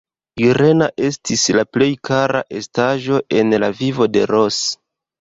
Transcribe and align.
Irena 0.45 0.87
estis 1.07 1.43
la 1.59 1.65
plej 1.77 1.91
kara 2.11 2.43
estaĵo 2.63 3.23
en 3.39 3.57
la 3.67 3.73
vivo 3.85 4.13
de 4.19 4.29
Ros. 4.37 4.63